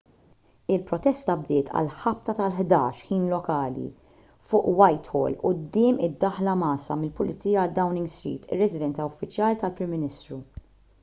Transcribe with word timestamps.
il-protesta 0.75 1.33
bdiet 1.41 1.67
għal 1.81 1.89
ħabta 1.97 2.33
tal-11:00 2.39 3.01
ħin 3.09 3.27
lokali 3.33 3.83
utc+1 3.89 4.39
fuq 4.53 4.73
whitehall 4.79 5.37
quddiem 5.43 6.01
id-daħla 6.09 6.57
mgħassa 6.63 6.99
mill-pulizija 7.03 7.67
għal 7.67 7.77
downing 7.83 8.11
street 8.17 8.49
ir-residenza 8.57 9.09
uffiċjali 9.13 9.63
tal-prim 9.65 9.97
ministru 9.99 10.41